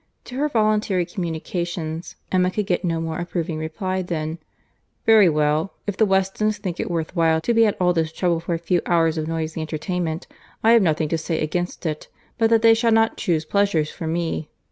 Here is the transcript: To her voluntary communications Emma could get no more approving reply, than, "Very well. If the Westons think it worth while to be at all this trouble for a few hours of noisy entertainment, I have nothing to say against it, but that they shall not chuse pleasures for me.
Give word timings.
To 0.23 0.35
her 0.37 0.49
voluntary 0.49 1.05
communications 1.05 2.15
Emma 2.31 2.49
could 2.49 2.65
get 2.65 2.83
no 2.83 2.99
more 2.99 3.19
approving 3.19 3.59
reply, 3.59 4.01
than, 4.01 4.39
"Very 5.05 5.29
well. 5.29 5.73
If 5.85 5.95
the 5.95 6.07
Westons 6.07 6.57
think 6.57 6.79
it 6.79 6.89
worth 6.89 7.15
while 7.15 7.39
to 7.41 7.53
be 7.53 7.67
at 7.67 7.77
all 7.79 7.93
this 7.93 8.11
trouble 8.11 8.39
for 8.39 8.55
a 8.55 8.57
few 8.57 8.81
hours 8.87 9.19
of 9.19 9.27
noisy 9.27 9.61
entertainment, 9.61 10.25
I 10.63 10.71
have 10.71 10.81
nothing 10.81 11.09
to 11.09 11.19
say 11.19 11.39
against 11.39 11.85
it, 11.85 12.07
but 12.39 12.49
that 12.49 12.63
they 12.63 12.73
shall 12.73 12.91
not 12.91 13.15
chuse 13.15 13.45
pleasures 13.45 13.91
for 13.91 14.07
me. 14.07 14.49